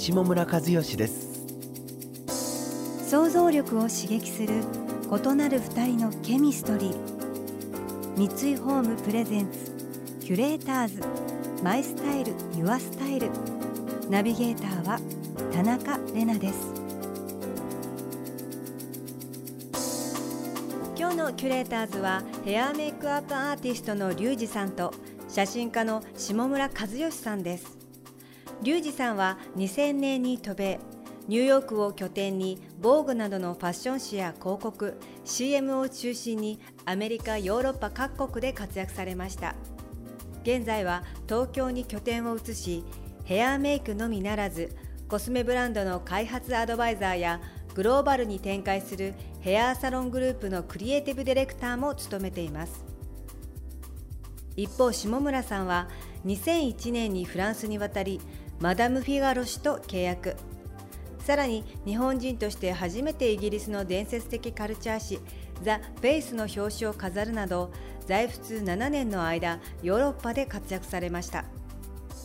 [0.00, 1.28] 下村和義です。
[3.06, 4.62] 想像力を刺激する
[5.04, 8.16] 異なる二人のケミストリー。
[8.16, 9.70] 三井ホームプレゼンツ
[10.24, 11.02] キュレーターズ。
[11.62, 13.28] マイスタイルユアスタイル。
[14.08, 14.98] ナビゲーターは
[15.52, 16.72] 田中れなです。
[20.96, 24.94] 今日のキュレーターズはヘアメイクアップアーティストのリュウジさんと
[25.28, 27.79] 写真家の下村和義さんです。
[28.62, 30.80] リュウジさんは2000年に渡米
[31.28, 39.54] ニューヨークを拠点に防具などのファッション誌や広告 CM を中心にアメリカヨーロッパ各国で活躍されました。
[40.42, 42.84] 現在は東京に拠点を移し
[43.24, 44.76] ヘアメイクのみならず
[45.08, 47.40] コスメブランドの開発アドバイザーや
[47.74, 52.84] グローバルに展開するヘアサロングループのクリエイティブディレクターも務めています。
[54.56, 55.88] 一方下村さんは
[56.26, 58.20] 2001年にフランスに渡り
[58.60, 60.36] マダム・フィガロ氏と契約。
[61.20, 65.18] さらに日本人として初めてイギリスの伝説的カルチャー誌
[65.62, 67.70] ザ・ベースの表紙を飾るなど
[68.06, 71.44] 在仏7年の間ヨーロッパで活躍されました。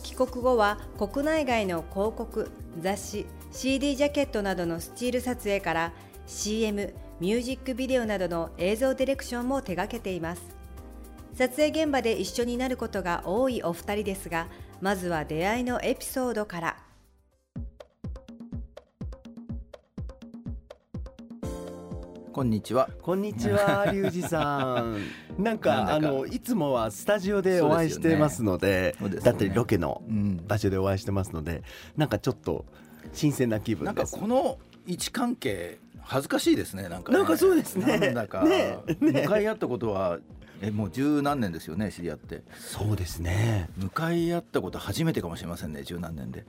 [0.02, 2.50] 帰国後は国内外の広告
[2.80, 5.92] 雑誌 CD ジャケットなどのスチール撮影から
[6.26, 10.42] CM ミュージックビデオなどの映像ディレクションも手掛けています。
[11.34, 14.48] 撮影現場で一緒になることが多いお二人ですが
[14.80, 16.76] まずは出会いのエピソードから。
[22.30, 22.90] こんにちは。
[23.00, 24.98] こんにちは リュウジさん。
[25.42, 30.02] なんかあのいつもはスタジオでお会いしてますので、ねね、だったりロケの
[30.46, 31.62] 場所でお会いしてますので、うん、
[31.96, 32.66] なんかちょっと
[33.14, 37.98] 新鮮な気分なんかこの位置関係恥ずかしいですねなんか、ね、なんかそうですね。
[37.98, 38.78] なんだか、ね。
[39.00, 40.18] ね、向かい合ったことは
[40.62, 42.42] えもう十何年ですよね知り合って。
[42.58, 43.68] そうですね。
[43.76, 46.44] 向かい合ったこと初めてかもしれませんね十何年で。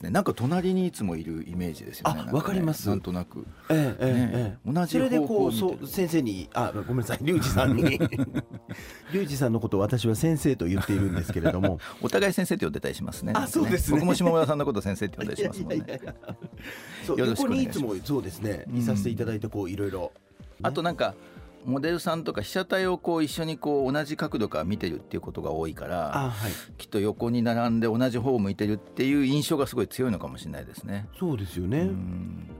[0.00, 2.86] でなんか隣にいつもいるイメージですよねわ、ね、かります。
[2.88, 3.46] なんとなく。
[3.70, 7.82] ええええ、ええ、同じそれでこうそう先生にあごめんなさいリュウジさんに。
[7.98, 11.80] リュウジさんのことを私は先生と言っているんですけれども。
[12.02, 13.32] お互い先生って呼んでたりしますね。
[13.34, 16.00] あそうです、ね、僕も下村さんのこと先生って呼んだりしますもんね。
[17.06, 18.66] そう横にいつもそうですね。
[18.74, 20.12] いさせていただいてこういろいろ、
[20.62, 21.14] あとなんか
[21.66, 31.08] モデルさんとか被写体をこう一緒にこう同じ角度から見てるっていうことが多いから、はい、きっと横に並んで同じ方を向いてるっていう印象がすごい強いのかもしれないですね。
[31.18, 31.90] そうですよね。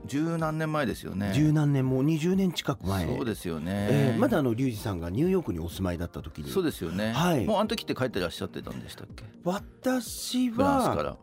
[0.05, 1.31] 十何年前ですよね。
[1.33, 3.07] 十何年もう20年近く前。
[3.07, 3.87] そうですよね。
[3.89, 6.51] えー、まだあのリュウジさんがニューヨークにお住まいだった時に。
[6.51, 7.13] そうですよね。
[7.13, 7.45] はい。
[7.45, 9.23] もうあの時って帰ってらっしゃってたんでしたっけ？
[9.45, 11.17] 私は。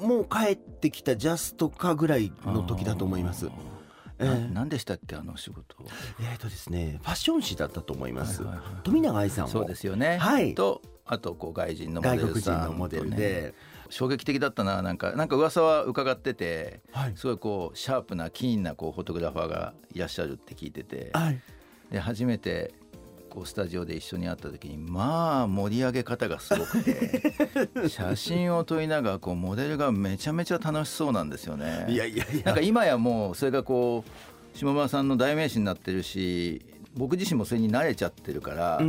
[0.00, 3.48] もう帰ってきたジャストかぐらいの時だと思います。
[4.18, 5.76] えー、何でしたっけあの仕事。
[6.20, 8.42] えっ、とですねファッション誌だったと思います、
[8.82, 10.18] 富永愛さんそうですよね。
[10.18, 10.54] はい。
[10.54, 13.54] とあとこう外人のモデルさん、のモデルで。
[13.88, 21.40] 衝撃的だったななんかなんか噂は伺ってて、はい、すごいこうシャープなキーンなこうフォトグラファーがいらっしゃるって聞いてて、はい、
[21.90, 22.74] で初めて
[23.28, 27.32] こうスタジオで一緒に会った時にまあ盛り上げ方がすごくて
[27.88, 31.86] 写真を撮りながらこうモデルがめちゃめちゃ楽しそうなんですよね。
[31.88, 32.44] いやいやいや。
[32.44, 36.64] なんか今やもうそれがこう下村さんの代名詞になってるし
[36.96, 38.80] 僕自身もそれに慣れちゃってるから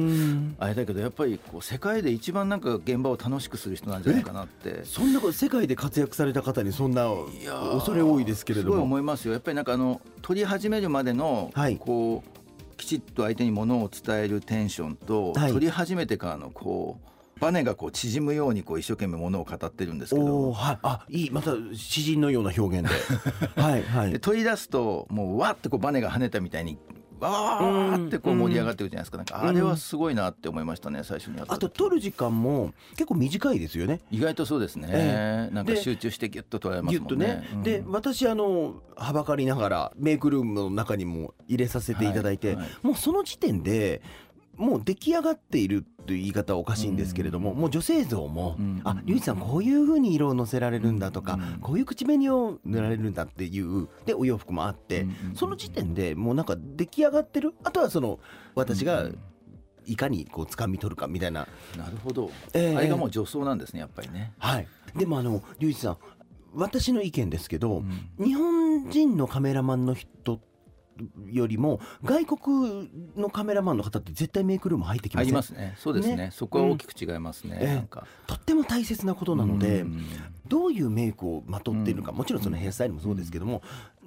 [0.59, 4.85] あれだけどやっぱりこう世界で一番なんか現場を楽しくする人なんじゃないかなって。
[4.85, 7.09] そんな世界で活躍された方にそんな
[7.73, 8.83] 恐れ多いですけれども。
[8.83, 9.33] 思いますよ。
[9.33, 12.36] やっぱりなんかあの撮り始めるまでのこう、
[12.77, 22.95] きちっと相手にものを伝えるテンションと、はい、撮り始めてからのこうバネがこう縮むようにこう一生懸命ものを語ってるんですけど、はい、あいいまた詩人のような表現で。
[23.61, 26.77] はい、はい、で取り出すともうわってこうバネが跳ねたみたいに
[27.19, 29.17] わーってこう盛り上がってるじゃないですか。
[29.17, 34.01] なんかあれはすごいなって思いましたね最初にあと撮る時間も結構短いですよね。
[34.11, 37.27] 意外とそうですね、えー、なんか集中してギュッと撮られますもんね。
[37.27, 44.01] ね、うん、で私あのはばかりながらメイクルームの中にも入れさせていただいて、はいはい、もうその時点で
[44.57, 55.05] もう出来上がっているという言い方はおかしいんですけれども、うん、もう女性像も、うん、あリュウジさんこういうふうに色をのせられるんだとか、うん、こういう口紅を塗られるんだっていうでお洋服もあって、
[55.35, 57.53] その時点でもうなんか出来上がってる？
[57.63, 58.19] あとはその
[58.55, 59.09] 私が
[59.85, 61.47] いかにこう掴み取るかみたいな。
[61.77, 64.33] なるほど、えー、あれがもう女装なんですねやっぱりね。
[64.39, 65.97] はい、でもあのリュウジさん
[66.55, 67.83] 私の意見ですけど、
[68.17, 70.39] うん、日本人のカメラマンの人
[71.27, 75.33] よりも外国のカメラマンの方って絶対メイクルーム入ってきますね。
[75.33, 75.75] ますね。
[75.77, 76.15] そうですね。
[76.15, 77.59] ねそこは大きく違いますね。
[77.61, 79.85] うん、なんかとっても大切なことなので、
[80.47, 83.61] どういうメイクをまとっているのか、もちろんそのヘアスタイルもそうですけども、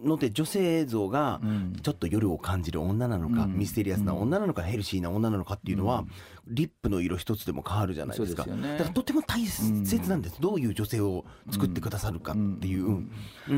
[0.05, 1.41] ので女性像が
[1.83, 6.05] ちょっと夜を感じる女なのか、ミステリアスな女なのか、ヘルシーな女なのかっていうのは、
[6.47, 8.45] リップの色一つでも変わるじゃないですか。
[8.45, 10.41] だからとても大切なんです。
[10.41, 13.07] どういう女性を作ってくださるかっていう。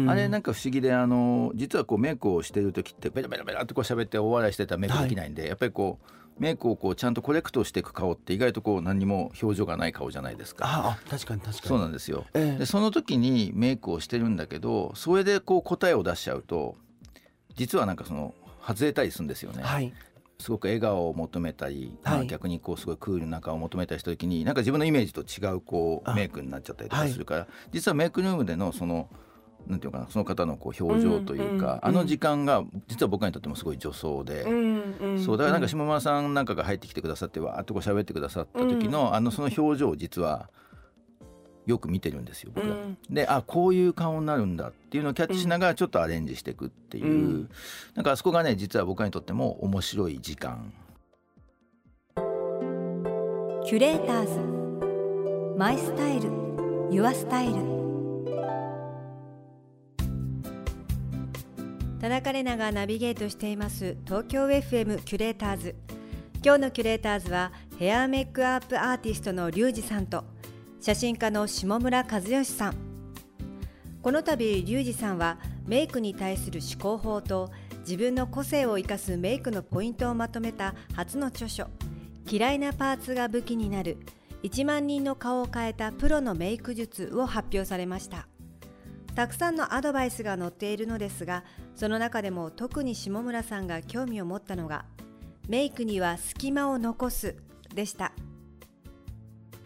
[0.09, 6.22] あれなんか不思議であの実はこうメイクをしてる時ってベラベラベラってこう喋って大笑いしてたらメイクできないんで、はい、やっぱりこう。
[6.43, 10.65] メイクをこうちゃんとコレクトしていく顔って意外とこう何も表情がない顔じゃないですか。
[10.67, 11.69] あ確かに確かに。
[11.69, 12.27] そうなんですよ。
[12.35, 16.75] えー、でその時にメイクをしてるんだけどそれでこう答えを出しちゃうと
[17.55, 19.63] 実はなんかその外れたりするんですよね。
[19.63, 19.95] はい、
[20.41, 29.09] すごく笑顔を求めたり、はい、まあ、逆にこうすごいクールな顔を求めたりした時になんか自分のイメージと違うこうメイクになっちゃったりとかするから、はい、実はメイクルームでのその
[29.67, 40.51] なんていうかなその方のこう表情というか、うんうん、あの時間が実は僕にとってもすごい女装で、うんうん、そうだからなんか下村さんなんかが入ってきてくださってわーっとこう喋ってくださった時の、あのその表情を実は
[41.67, 42.75] よく見てるんですよ僕は。
[42.75, 47.51] うん、であこういう顔になるんだっていうのをキャッチしながらちょっとアレンジしていくっていう、うん、
[47.95, 50.73] なんかあそこがね実は僕にとっても面白い時間。
[53.65, 55.57] キュレーターズ。
[55.57, 56.31] マイスタイル。
[56.91, 57.82] ユアスタイル
[62.03, 65.77] 田中玲奈がナビゲートしています東京 FM キュレーターズ。
[66.45, 70.25] 今日のキュレーターズはヘアメイクアップアーティストのリュウジさんと
[70.81, 72.75] 写真家の下村和義さん。
[74.03, 77.53] この度リュウジさんはメイクに対する思考法と
[77.87, 81.69] 自分の個性を生かすメイクのポイントをまとめた初の著書
[82.29, 83.99] 「嫌いなパーツが武器になる
[84.43, 88.27] 1万人の顔を変えたプロのメイク術」を発表されました。
[89.15, 91.45] たくさんのアドバイスが載っているのですが
[91.75, 94.85] その中でも特に下村さんが興味を持ったのが
[95.49, 97.37] 「メイクには隙間を残す」
[97.75, 98.13] でした。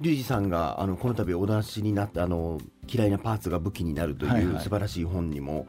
[0.01, 5.67] リュウジさんがあのこの度お出しになったあの嫌いなパーツが武器になるという素晴らしい本にも、はいはい、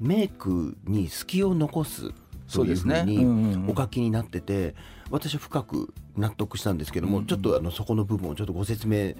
[0.00, 2.12] メイクに隙を残す
[2.52, 4.74] というふうにお書きになってて、
[5.10, 9.14] 私は深く納得したんですけども、うんうん、ちょっとあのそこの部分をちょっとご説明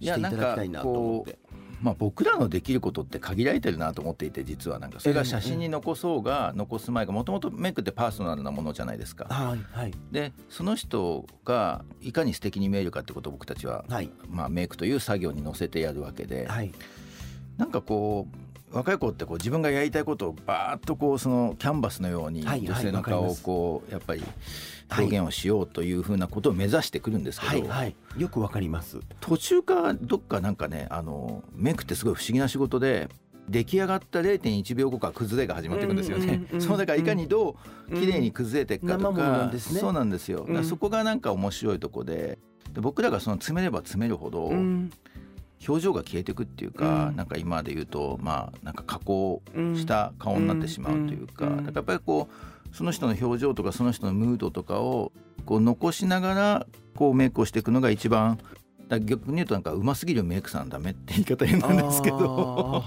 [0.00, 1.38] していただきたいなと思って。
[1.80, 5.00] まあ、僕らのできることって限られてるなと思っていて実はなんか。
[5.00, 9.24] それが写真に残そうが残す前がもともとメイクってパーソナルなものじゃないですか。
[9.24, 16.72] はいはい、でその人がいかに素敵に見えるかってことを僕たちは、はい、まあ、メイクという作業に乗せてやるわけで、はい、
[17.56, 24.22] なんかこう若い子ってこう自分がやりたいことをバーッとこうそのキャンバスのように女性の顔をこうやっぱり
[24.96, 29.00] 表現をしようというふうなことを目指してくるんですけど、はいはい、よくわかります。
[29.20, 33.08] 途中からどっかなんかねあのメイクってすごい不思議な仕事で
[33.48, 36.46] 出来上がった0.1秒後から崩れが始まっていくんですよね。
[36.60, 37.56] そうだからいかにど
[37.90, 39.50] う綺麗に崩れていくかとか、うん。
[39.52, 40.46] ね、そうなんですよ。
[40.62, 42.38] そこがなんか面白いとこで
[42.72, 44.52] で僕らがその詰めれば詰めるほど、
[45.66, 49.42] 表情が消えていくっていうか、うん、なんか今で言うとまあなんか加工
[49.74, 52.28] した顔になってしまうというか、だからやっぱりこ
[52.72, 55.12] うその人の表情とかその人のムードとかを
[55.44, 56.66] こう残しながら
[56.96, 58.38] こうメイクをしていくのが一番
[58.98, 62.82] 逆に言うとなんかうますぎるメイクさんダメって言い方変なんですけど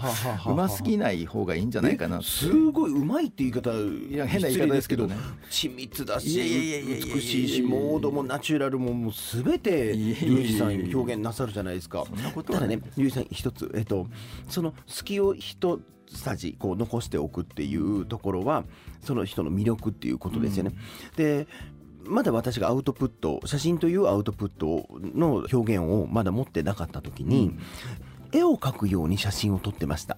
[0.46, 5.16] うま すぎない方がいいんじゃないかなすごいうまいって言い方いや変な言い方ですけどね。
[5.50, 6.28] 緻密だし
[7.16, 12.04] 美しいしモードもナチュラルももう全てリュウジさん表現なさるじゃないですか。
[12.46, 14.08] ただねリュウジさん一つえっと
[14.50, 15.80] その隙を一
[16.14, 18.64] さじこう残しておくっていうところは
[19.02, 20.72] その人の魅力っていうことですよね。
[20.74, 21.48] うん、で
[22.06, 27.52] まだ私がアウトプット写真というアウトプットの表現をまだ持ってなかった時に、
[28.34, 30.18] うん、絵を描くように写真を撮ってました。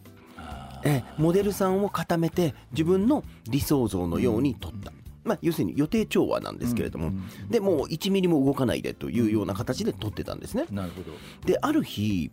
[0.84, 4.92] えモデルさんを固めて自分の理想像のように撮った。
[5.24, 7.12] まあ、要するに予定調和なんですけれども、
[7.50, 10.66] でもう1ミリも動かないでというような形で撮ってたんですね。
[10.70, 11.12] なるほど。
[11.46, 12.30] である日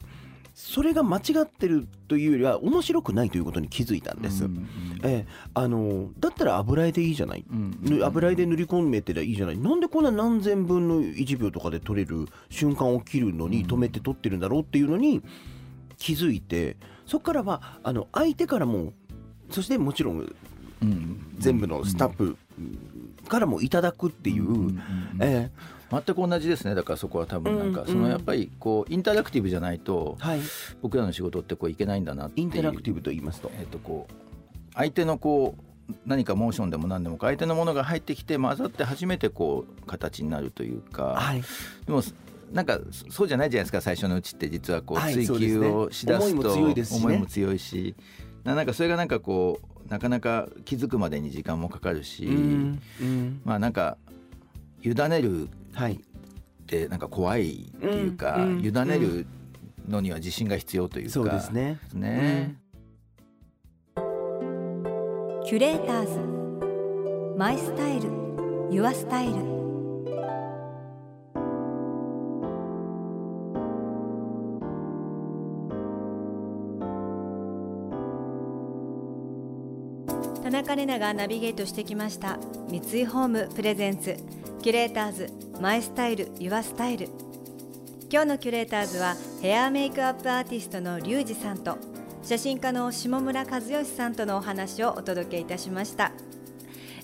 [0.54, 4.44] それが間違ってるというよりは面白くないということに気づいたんです。
[4.44, 4.68] うんうん、
[5.02, 9.58] えあのだったら油絵でいいじゃない、うんうん、油絵で塗り込めてりゃいいじゃない？
[9.58, 15.22] なんでこんな何千分の1秒とかで撮れる瞬間を切るのに止めて撮ってるんだろうっていうのに
[15.96, 18.92] 気づいてそこからはあの相手からも
[19.50, 20.34] そしてもちろん、
[20.82, 22.36] うん、全部のスタッフ
[23.28, 24.78] からもいただくっていう、
[25.20, 26.74] えー全く同じですね。
[26.74, 30.16] だからそこは多分なんか、そのやっぱりこうインタラクティブじゃないと、
[30.80, 34.14] 僕らの仕事ってこういけないんだなってインタラクティブと言いますと,、えー、とこう
[34.74, 35.54] 相手のこ
[35.90, 41.42] う何かモーションでも何でも相手のものが入ってきて混ざって初めてこう形になるというか、はい、
[41.84, 42.02] でも
[42.52, 42.78] なんか
[43.10, 43.80] そうじゃないじゃないですか。
[43.82, 47.94] 最初のうちって実はこう追求をしだすと、はいね、思いも強いし。
[48.44, 53.98] なんかそれがなんかこうなかなか気づくまでに時間もかかるし、うんうん、まあなんか
[54.82, 55.48] 委ねるっ
[56.66, 59.26] てなんか怖いっていうか、うん、委ねる
[59.88, 61.78] のには自信が必要というか、そうですね。
[61.94, 62.56] ね。
[65.44, 67.38] キュレーターズ。
[67.38, 68.10] マイスタイル。
[68.70, 69.61] ユアスタイル
[80.62, 82.38] 田中れながナビゲートしてきました。
[82.68, 84.16] 三井ホームプレゼンツ。
[84.62, 85.26] キュレーターズ
[85.60, 87.08] マイスタイルユアスタイル。
[88.08, 91.78] 今日のキュレーターズはヘアメイクアップアーティストのリュウジさんと
[92.22, 96.12] 写真家の下村和義さんとのお話をお届けいたしました。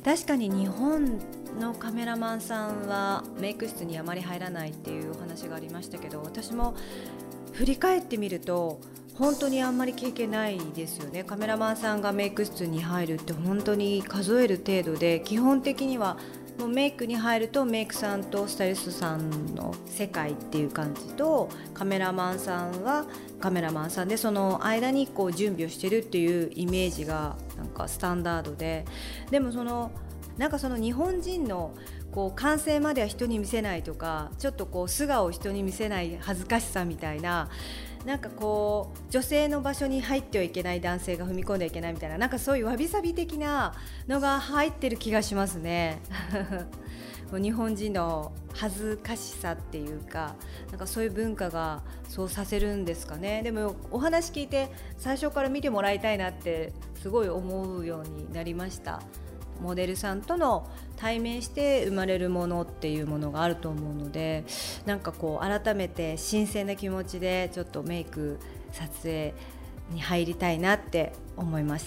[0.04, 1.18] 確かに日本
[1.58, 6.76] のカメラマンさんはメイク室にあまり入らないっていうお話がありましたけど私も
[7.54, 8.80] 振り返ってみると
[9.18, 11.25] 本当にあんまり経験ないですよね。
[11.25, 16.18] カメラマンさんがメイク室に入るって本当に数える程度で基本的には
[16.58, 23.06] もうメイクに入るとメイクさんとスタイリストさんの世界っていう感じとカメラマンさんは
[23.40, 28.84] カメラマンさんでその間にこう準備をしてるっていうイメージがなんかスタンダードで
[29.30, 29.92] でもその
[30.37, 31.75] なんかその日本人の
[32.10, 37.48] こう完成までは人に見せないとかちょっとこう素顔を人に見せない恥ずかしさみたいな
[38.08, 43.74] なんかこう女性の場所に入ってはいけない男性が踏み込んではいけないみたいななんかそういうわびさび的な
[44.06, 46.00] のが入ってる気がしますね。
[47.30, 50.36] 日本人の恥ずかしさっていうか
[50.70, 59.02] なんかそういう文化がそうさせるんですかねでもお話聞いて最初から見てもらいたいなってすごい思うようになりました
[59.60, 60.66] モデルさんとの
[60.98, 64.44] 対面して生まれるものっていうものがあると思うので
[64.84, 68.38] なんかこう改めて新鮮な気持ちでちょっとメイク
[68.72, 69.32] 撮影
[69.90, 71.86] に入りたいなって思います。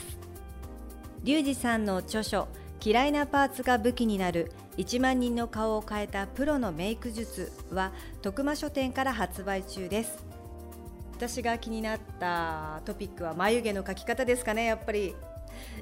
[1.23, 2.47] リュウジさんの著書
[2.83, 7.91] 嫌いなパーツが武器になる1万人の顔を変えたプロのメイク術は
[8.23, 10.23] 徳間書店から発売中です。
[11.15, 15.13] 私が気になったトピックは眉毛の描き方ですかねやっぱり。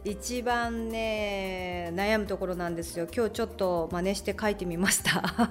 [0.05, 3.07] 一番ね悩むところなんですよ。
[3.13, 5.50] 今日ちょっと真似して書いてみました。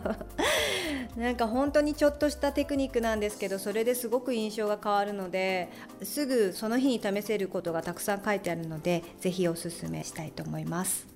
[1.17, 5.69] なんか本当にちょっとしたテクニックなんですけどそれですごく印象が変わるので
[6.03, 11.07] すぐその日に試せることがたくさん書いてあるのでぜひおすすめしたいと思います。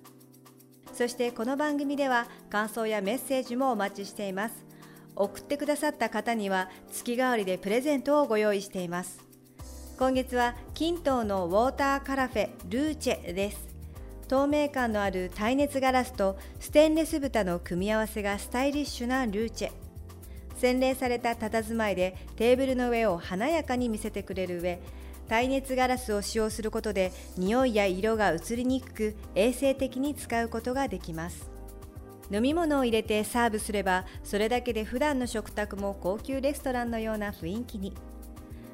[0.92, 4.72] そしてこの番組では感想やメッセージもお待ちしています。
[5.14, 9.31] 送ってくださった方には月替わりでプレゼントをご用意しています。
[9.98, 13.68] 今月は金東のウォーターカラフェルーチェです。
[14.26, 19.70] 透明感のある耐熱ガラスとステンレス蓋の組み合わせがスタイリッシュなルーチェ。
[20.56, 24.80] 洗練された佇まいでテーブルの上を華やかに見せてくれる上
[25.28, 31.50] 耐熱ガラスを使用することで匂いや色が移りにくく衛生的に使うことができます。
[32.30, 37.92] 飲み物を入れてサーブすればそれだけで普段の食卓も高級レストランのような雰囲気に。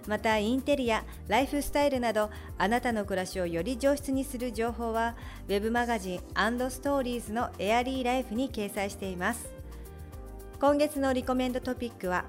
[0.09, 5.15] またインテリアライフスタイルなどあなたの暮らしをより上質にする情報は
[5.49, 6.21] web マガジン
[6.71, 9.51] ストーリーズのエアリーライフに掲載しています。
[10.59, 12.25] 今月のリコメンドトピックは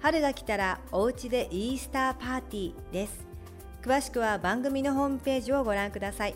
[0.00, 3.26] 春が来たらお家でイースターパーティーです。
[3.82, 6.34] 詳しくは番組のホームページをご覧ください。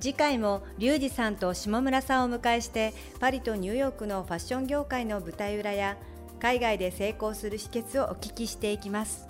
[0.00, 5.98] 次回もリュウジさんと下村さんを迎えしてパリとニューヨークのファッション業界の舞台裏や
[6.40, 9.29] 海外で成功する秘訣をお聞きしていきます。